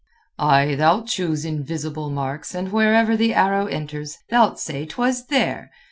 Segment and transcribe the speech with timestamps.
[0.39, 5.69] "Ay, thou'lt choose invisible marks, and wherever the arrow enters thou'lt say 'twas there!